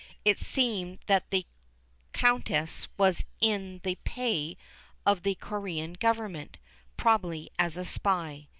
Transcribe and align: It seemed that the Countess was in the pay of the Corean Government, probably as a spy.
It 0.25 0.39
seemed 0.41 0.97
that 1.05 1.29
the 1.29 1.45
Countess 2.11 2.87
was 2.97 3.23
in 3.39 3.81
the 3.83 3.99
pay 4.03 4.57
of 5.05 5.21
the 5.21 5.35
Corean 5.35 5.93
Government, 5.93 6.57
probably 6.97 7.51
as 7.59 7.77
a 7.77 7.85
spy. 7.85 8.47